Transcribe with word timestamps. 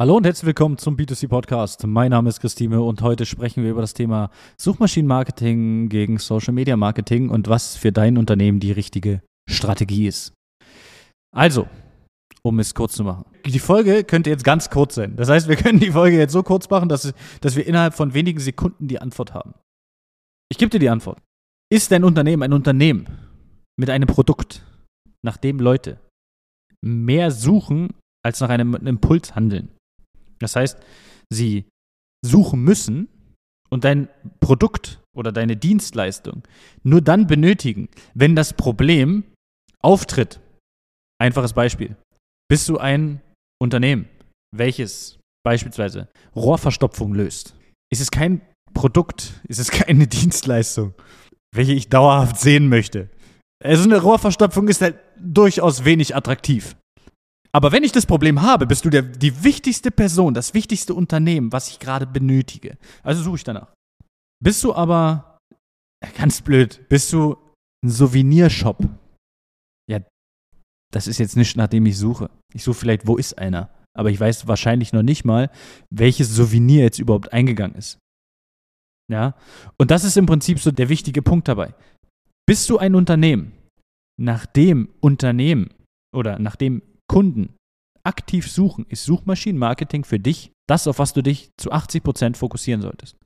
Hallo 0.00 0.16
und 0.16 0.24
herzlich 0.24 0.46
willkommen 0.46 0.78
zum 0.78 0.96
B2C 0.96 1.28
Podcast. 1.28 1.86
Mein 1.86 2.12
Name 2.12 2.30
ist 2.30 2.40
Christine 2.40 2.80
und 2.80 3.02
heute 3.02 3.26
sprechen 3.26 3.62
wir 3.62 3.70
über 3.70 3.82
das 3.82 3.92
Thema 3.92 4.30
Suchmaschinenmarketing 4.56 5.90
gegen 5.90 6.16
Social 6.16 6.54
Media 6.54 6.74
Marketing 6.78 7.28
und 7.28 7.48
was 7.48 7.76
für 7.76 7.92
dein 7.92 8.16
Unternehmen 8.16 8.60
die 8.60 8.72
richtige 8.72 9.20
Strategie 9.46 10.06
ist. 10.06 10.32
Also, 11.36 11.68
um 12.42 12.58
es 12.60 12.74
kurz 12.74 12.94
zu 12.94 13.04
machen. 13.04 13.26
Die 13.44 13.58
Folge 13.58 14.02
könnte 14.04 14.30
jetzt 14.30 14.42
ganz 14.42 14.70
kurz 14.70 14.94
sein. 14.94 15.16
Das 15.16 15.28
heißt, 15.28 15.48
wir 15.48 15.56
können 15.56 15.80
die 15.80 15.90
Folge 15.90 16.16
jetzt 16.16 16.32
so 16.32 16.42
kurz 16.42 16.70
machen, 16.70 16.88
dass, 16.88 17.12
dass 17.42 17.56
wir 17.56 17.66
innerhalb 17.66 17.92
von 17.92 18.14
wenigen 18.14 18.40
Sekunden 18.40 18.88
die 18.88 19.02
Antwort 19.02 19.34
haben. 19.34 19.52
Ich 20.50 20.56
gebe 20.56 20.70
dir 20.70 20.80
die 20.80 20.88
Antwort. 20.88 21.18
Ist 21.70 21.92
dein 21.92 22.04
Unternehmen 22.04 22.42
ein 22.42 22.54
Unternehmen 22.54 23.04
mit 23.78 23.90
einem 23.90 24.06
Produkt, 24.06 24.64
nach 25.22 25.36
dem 25.36 25.58
Leute 25.58 26.00
mehr 26.82 27.30
suchen, 27.30 27.92
als 28.24 28.40
nach 28.40 28.48
einem 28.48 28.74
Impuls 28.86 29.34
handeln? 29.34 29.68
Das 30.40 30.56
heißt, 30.56 30.78
sie 31.32 31.64
suchen 32.24 32.62
müssen 32.62 33.08
und 33.70 33.84
dein 33.84 34.08
Produkt 34.40 35.00
oder 35.16 35.32
deine 35.32 35.56
Dienstleistung 35.56 36.42
nur 36.82 37.00
dann 37.00 37.26
benötigen, 37.26 37.88
wenn 38.14 38.36
das 38.36 38.52
Problem 38.54 39.24
auftritt. 39.80 40.40
Einfaches 41.20 41.52
Beispiel. 41.52 41.96
Bist 42.48 42.68
du 42.68 42.78
ein 42.78 43.20
Unternehmen, 43.60 44.08
welches 44.54 45.18
beispielsweise 45.44 46.08
Rohrverstopfung 46.34 47.14
löst? 47.14 47.54
Ist 47.92 48.00
es 48.00 48.10
kein 48.10 48.40
Produkt, 48.74 49.40
ist 49.48 49.58
es 49.58 49.70
keine 49.70 50.06
Dienstleistung, 50.06 50.94
welche 51.54 51.72
ich 51.72 51.88
dauerhaft 51.88 52.38
sehen 52.38 52.68
möchte? 52.68 53.10
Also 53.62 53.84
eine 53.84 54.00
Rohrverstopfung 54.00 54.68
ist 54.68 54.80
halt 54.80 54.98
durchaus 55.18 55.84
wenig 55.84 56.16
attraktiv. 56.16 56.76
Aber 57.52 57.72
wenn 57.72 57.82
ich 57.82 57.92
das 57.92 58.06
Problem 58.06 58.42
habe, 58.42 58.66
bist 58.66 58.84
du 58.84 58.90
der, 58.90 59.02
die 59.02 59.42
wichtigste 59.42 59.90
Person, 59.90 60.34
das 60.34 60.54
wichtigste 60.54 60.94
Unternehmen, 60.94 61.52
was 61.52 61.68
ich 61.68 61.78
gerade 61.78 62.06
benötige. 62.06 62.78
Also 63.02 63.22
suche 63.22 63.36
ich 63.36 63.44
danach. 63.44 63.72
Bist 64.42 64.62
du 64.62 64.74
aber, 64.74 65.38
ganz 66.16 66.40
blöd, 66.42 66.88
bist 66.88 67.12
du 67.12 67.36
ein 67.84 67.90
Souvenirshop? 67.90 68.88
Ja, 69.90 70.00
das 70.92 71.06
ist 71.06 71.18
jetzt 71.18 71.36
nicht, 71.36 71.56
nachdem 71.56 71.86
ich 71.86 71.98
suche. 71.98 72.30
Ich 72.54 72.62
suche 72.62 72.78
vielleicht, 72.78 73.06
wo 73.06 73.16
ist 73.16 73.36
einer? 73.38 73.70
Aber 73.96 74.10
ich 74.10 74.20
weiß 74.20 74.46
wahrscheinlich 74.46 74.92
noch 74.92 75.02
nicht 75.02 75.24
mal, 75.24 75.50
welches 75.90 76.34
Souvenir 76.34 76.84
jetzt 76.84 77.00
überhaupt 77.00 77.32
eingegangen 77.32 77.76
ist. 77.76 77.98
Ja, 79.10 79.34
und 79.76 79.90
das 79.90 80.04
ist 80.04 80.16
im 80.16 80.26
Prinzip 80.26 80.60
so 80.60 80.70
der 80.70 80.88
wichtige 80.88 81.20
Punkt 81.20 81.48
dabei. 81.48 81.74
Bist 82.46 82.70
du 82.70 82.78
ein 82.78 82.94
Unternehmen, 82.94 83.52
nachdem 84.20 84.88
Unternehmen 85.00 85.70
oder 86.14 86.38
nachdem 86.38 86.82
Kunden 87.10 87.56
aktiv 88.04 88.48
suchen, 88.48 88.86
ist 88.88 89.04
Suchmaschinenmarketing 89.04 90.04
für 90.04 90.20
dich 90.20 90.52
das, 90.68 90.86
auf 90.86 91.00
was 91.00 91.12
du 91.12 91.22
dich 91.22 91.50
zu 91.56 91.72
80 91.72 92.04
Prozent 92.04 92.36
fokussieren 92.36 92.82
solltest. 92.82 93.16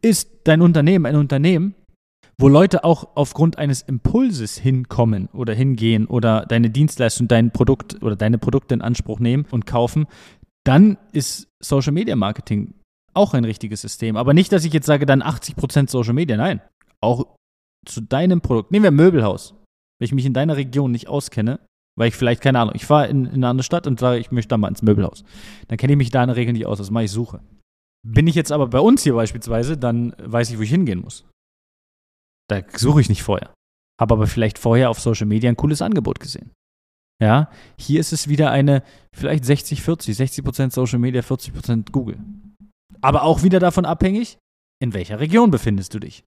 Ist 0.00 0.30
dein 0.44 0.62
Unternehmen 0.62 1.06
ein 1.06 1.16
Unternehmen, 1.16 1.74
wo 2.38 2.46
Leute 2.46 2.84
auch 2.84 3.16
aufgrund 3.16 3.58
eines 3.58 3.82
Impulses 3.82 4.56
hinkommen 4.56 5.28
oder 5.32 5.54
hingehen 5.54 6.06
oder 6.06 6.46
deine 6.46 6.70
Dienstleistung, 6.70 7.26
dein 7.26 7.50
Produkt 7.50 8.00
oder 8.00 8.14
deine 8.14 8.38
Produkte 8.38 8.74
in 8.74 8.80
Anspruch 8.80 9.18
nehmen 9.18 9.44
und 9.50 9.66
kaufen, 9.66 10.06
dann 10.64 10.96
ist 11.10 11.48
Social 11.60 11.92
Media 11.92 12.14
Marketing 12.14 12.74
auch 13.12 13.34
ein 13.34 13.44
richtiges 13.44 13.80
System. 13.80 14.16
Aber 14.16 14.34
nicht, 14.34 14.52
dass 14.52 14.64
ich 14.64 14.72
jetzt 14.72 14.86
sage, 14.86 15.04
dann 15.04 15.22
80% 15.22 15.90
Social 15.90 16.14
Media. 16.14 16.36
Nein. 16.36 16.60
Auch 17.00 17.26
zu 17.84 18.02
deinem 18.02 18.40
Produkt. 18.40 18.70
Nehmen 18.70 18.84
wir 18.84 18.92
Möbelhaus. 18.92 19.54
Wenn 19.98 20.04
ich 20.04 20.12
mich 20.12 20.26
in 20.26 20.34
deiner 20.34 20.56
Region 20.56 20.92
nicht 20.92 21.08
auskenne, 21.08 21.58
weil 21.96 22.08
ich 22.08 22.14
vielleicht, 22.14 22.42
keine 22.42 22.60
Ahnung, 22.60 22.74
ich 22.74 22.86
fahre 22.86 23.08
in, 23.08 23.26
in, 23.26 23.34
eine 23.34 23.48
andere 23.48 23.64
Stadt 23.64 23.86
und 23.86 23.98
sage, 23.98 24.18
ich 24.18 24.30
möchte 24.30 24.48
da 24.48 24.58
mal 24.58 24.68
ins 24.68 24.82
Möbelhaus. 24.82 25.24
Dann 25.68 25.78
kenne 25.78 25.94
ich 25.94 25.98
mich 25.98 26.10
da 26.10 26.22
in 26.22 26.28
der 26.28 26.36
Regel 26.36 26.52
nicht 26.52 26.66
aus, 26.66 26.78
das 26.78 26.90
mache 26.90 27.04
ich 27.04 27.10
Suche. 27.10 27.40
Bin 28.06 28.26
ich 28.26 28.34
jetzt 28.34 28.52
aber 28.52 28.68
bei 28.68 28.80
uns 28.80 29.02
hier 29.02 29.14
beispielsweise, 29.14 29.76
dann 29.76 30.14
weiß 30.18 30.50
ich, 30.50 30.58
wo 30.58 30.62
ich 30.62 30.70
hingehen 30.70 31.00
muss. 31.00 31.24
Da 32.48 32.62
suche 32.76 33.00
ich 33.00 33.08
nicht 33.08 33.22
vorher. 33.22 33.52
Habe 34.00 34.14
aber 34.14 34.26
vielleicht 34.26 34.58
vorher 34.58 34.90
auf 34.90 35.00
Social 35.00 35.26
Media 35.26 35.50
ein 35.50 35.56
cooles 35.56 35.82
Angebot 35.82 36.20
gesehen. 36.20 36.52
Ja, 37.20 37.50
hier 37.78 37.98
ist 37.98 38.12
es 38.12 38.28
wieder 38.28 38.50
eine 38.50 38.82
vielleicht 39.14 39.44
60-40, 39.44 40.42
60%, 40.44 40.72
Social 40.72 40.98
Media, 40.98 41.22
40% 41.22 41.90
Google. 41.90 42.18
Aber 43.00 43.22
auch 43.22 43.42
wieder 43.42 43.58
davon 43.58 43.86
abhängig, 43.86 44.38
in 44.82 44.92
welcher 44.92 45.18
Region 45.18 45.50
befindest 45.50 45.94
du 45.94 45.98
dich. 45.98 46.24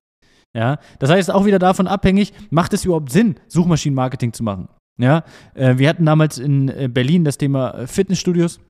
Ja, 0.54 0.80
das 0.98 1.10
heißt 1.10 1.30
auch 1.30 1.44
wieder 1.44 1.60
davon 1.60 1.86
abhängig, 1.86 2.32
macht 2.50 2.72
es 2.72 2.84
überhaupt 2.84 3.12
Sinn, 3.12 3.38
Suchmaschinenmarketing 3.46 4.32
zu 4.32 4.42
machen? 4.42 4.68
Ja, 5.00 5.24
äh, 5.54 5.78
wir 5.78 5.88
hatten 5.88 6.04
damals 6.04 6.38
in 6.38 6.68
äh, 6.68 6.88
Berlin 6.92 7.24
das 7.24 7.38
Thema 7.38 7.70
äh, 7.70 7.86
Fitnessstudios. 7.86 8.60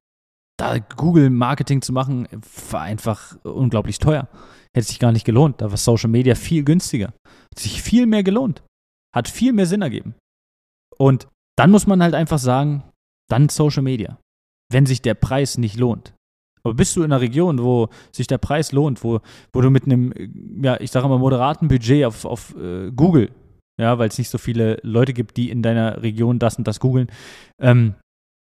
Da 0.57 0.79
Google 0.79 1.31
Marketing 1.31 1.83
zu 1.83 1.93
machen, 1.93 2.29
war 2.71 2.83
einfach 2.83 3.37
unglaublich 3.45 3.99
teuer. 3.99 4.29
Hätte 4.75 4.87
sich 4.87 4.99
gar 4.99 5.11
nicht 5.11 5.25
gelohnt. 5.25 5.61
Da 5.61 5.71
war 5.71 5.77
Social 5.77 6.11
Media 6.11 6.35
viel 6.35 6.63
günstiger. 6.65 7.15
Hat 7.51 7.59
sich 7.59 7.83
viel 7.83 8.07
mehr 8.07 8.23
gelohnt. 8.23 8.63
Hat 9.15 9.29
viel 9.29 9.53
mehr 9.53 9.67
Sinn 9.67 9.83
ergeben. 9.83 10.15
Und 10.97 11.27
dann 11.59 11.71
muss 11.71 11.87
man 11.87 12.03
halt 12.03 12.15
einfach 12.15 12.39
sagen, 12.39 12.85
dann 13.29 13.49
Social 13.49 13.83
Media. 13.83 14.19
Wenn 14.71 14.87
sich 14.87 15.03
der 15.03 15.15
Preis 15.15 15.59
nicht 15.59 15.77
lohnt. 15.77 16.15
Aber 16.63 16.75
bist 16.75 16.95
du 16.95 17.03
in 17.03 17.11
einer 17.11 17.23
Region, 17.23 17.63
wo 17.63 17.89
sich 18.13 18.27
der 18.27 18.39
Preis 18.39 18.71
lohnt, 18.71 19.03
wo, 19.03 19.21
wo 19.53 19.61
du 19.63 19.71
mit 19.71 19.85
einem, 19.85 20.13
ja, 20.63 20.79
ich 20.79 20.91
sage 20.91 21.09
mal, 21.09 21.19
moderaten 21.19 21.69
Budget 21.69 22.05
auf, 22.05 22.25
auf 22.27 22.55
äh, 22.57 22.91
Google 22.93 23.31
ja, 23.81 23.99
weil 23.99 24.09
es 24.09 24.19
nicht 24.19 24.29
so 24.29 24.37
viele 24.37 24.79
Leute 24.83 25.15
gibt, 25.15 25.39
die 25.39 25.51
in 25.51 25.63
deiner 25.63 26.03
Region 26.03 26.39
das 26.39 26.57
und 26.57 26.69
das 26.69 26.81
googeln, 26.81 27.11
ähm, 27.61 27.95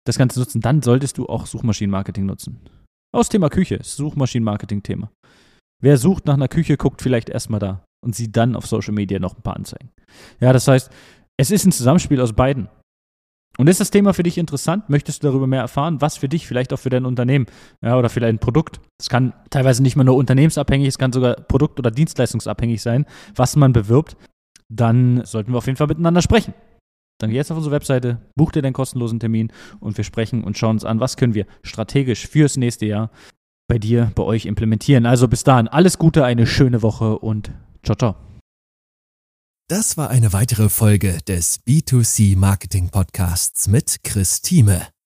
das 0.06 0.16
Ganze 0.16 0.40
nutzen, 0.40 0.62
dann 0.62 0.80
solltest 0.80 1.18
du 1.18 1.26
auch 1.26 1.44
Suchmaschinenmarketing 1.44 2.24
nutzen. 2.24 2.60
Aus 3.14 3.28
Thema 3.28 3.50
Küche, 3.50 3.78
Suchmaschinenmarketing-Thema. 3.82 5.10
Wer 5.82 5.98
sucht 5.98 6.26
nach 6.26 6.34
einer 6.34 6.48
Küche, 6.48 6.78
guckt 6.78 7.02
vielleicht 7.02 7.28
erstmal 7.28 7.60
da 7.60 7.84
und 8.04 8.16
sieht 8.16 8.36
dann 8.36 8.56
auf 8.56 8.66
Social 8.66 8.94
Media 8.94 9.18
noch 9.18 9.36
ein 9.36 9.42
paar 9.42 9.56
Anzeigen. 9.56 9.90
Ja, 10.40 10.52
das 10.54 10.66
heißt, 10.66 10.90
es 11.38 11.50
ist 11.50 11.66
ein 11.66 11.72
Zusammenspiel 11.72 12.20
aus 12.22 12.32
beiden. 12.32 12.68
Und 13.58 13.68
ist 13.68 13.80
das 13.80 13.90
Thema 13.90 14.14
für 14.14 14.22
dich 14.22 14.38
interessant? 14.38 14.88
Möchtest 14.88 15.22
du 15.22 15.26
darüber 15.26 15.46
mehr 15.46 15.60
erfahren? 15.60 16.00
Was 16.00 16.16
für 16.16 16.28
dich, 16.28 16.46
vielleicht 16.46 16.72
auch 16.72 16.78
für 16.78 16.90
dein 16.90 17.04
Unternehmen 17.04 17.46
ja, 17.84 17.98
oder 17.98 18.08
vielleicht 18.08 18.34
ein 18.34 18.38
Produkt? 18.38 18.80
Es 19.00 19.10
kann 19.10 19.34
teilweise 19.50 19.82
nicht 19.82 19.96
mal 19.96 20.04
nur 20.04 20.16
unternehmensabhängig, 20.16 20.88
es 20.88 20.98
kann 20.98 21.12
sogar 21.12 21.34
produkt- 21.34 21.78
oder 21.78 21.90
dienstleistungsabhängig 21.90 22.80
sein, 22.80 23.04
was 23.34 23.56
man 23.56 23.72
bewirbt 23.72 24.16
dann 24.68 25.24
sollten 25.24 25.52
wir 25.52 25.58
auf 25.58 25.66
jeden 25.66 25.76
Fall 25.76 25.86
miteinander 25.86 26.22
sprechen. 26.22 26.54
Dann 27.20 27.30
geh 27.30 27.36
jetzt 27.36 27.50
auf 27.50 27.56
unsere 27.56 27.74
Webseite, 27.74 28.20
buch 28.36 28.52
dir 28.52 28.62
deinen 28.62 28.72
kostenlosen 28.72 29.18
Termin 29.18 29.52
und 29.80 29.96
wir 29.96 30.04
sprechen 30.04 30.44
und 30.44 30.56
schauen 30.56 30.76
uns 30.76 30.84
an, 30.84 31.00
was 31.00 31.16
können 31.16 31.34
wir 31.34 31.46
strategisch 31.62 32.28
fürs 32.28 32.56
nächste 32.56 32.86
Jahr 32.86 33.10
bei 33.66 33.78
dir, 33.78 34.12
bei 34.14 34.22
euch 34.22 34.46
implementieren. 34.46 35.04
Also 35.04 35.26
bis 35.26 35.42
dahin, 35.42 35.68
alles 35.68 35.98
Gute, 35.98 36.24
eine 36.24 36.46
schöne 36.46 36.82
Woche 36.82 37.18
und 37.18 37.50
ciao, 37.82 37.96
ciao. 37.96 38.16
Das 39.68 39.98
war 39.98 40.08
eine 40.08 40.32
weitere 40.32 40.70
Folge 40.70 41.18
des 41.26 41.60
B2C 41.66 42.38
Marketing 42.38 42.88
Podcasts 42.88 43.68
mit 43.68 44.02
Chris 44.02 44.40
Thieme. 44.40 44.86